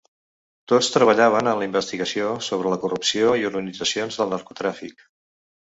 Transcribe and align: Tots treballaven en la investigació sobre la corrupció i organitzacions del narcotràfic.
Tots 0.71 0.87
treballaven 0.95 1.49
en 1.51 1.59
la 1.59 1.67
investigació 1.69 2.31
sobre 2.47 2.73
la 2.75 2.81
corrupció 2.87 3.37
i 3.43 3.47
organitzacions 3.53 4.21
del 4.23 4.35
narcotràfic. 4.35 5.09